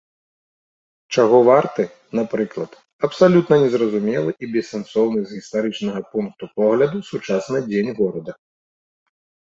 Чаго 1.15 1.37
варты, 1.49 1.83
напрыклад, 2.19 2.71
абсалютна 3.07 3.59
незразумелы 3.65 4.31
і 4.47 4.49
бессэнсоўны 4.55 5.19
з 5.25 5.31
гістарычнага 5.41 5.99
пункту 6.15 6.43
погляду 6.63 6.97
сучасны 7.11 7.59
дзень 7.69 7.91
горада. 8.01 8.31